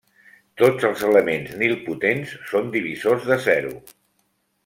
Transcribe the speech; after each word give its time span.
Tots 0.61 0.85
els 0.87 1.03
elements 1.09 1.51
nilpotents 1.63 2.33
són 2.53 2.73
divisors 2.79 3.29
de 3.33 3.39
zero. 3.51 3.77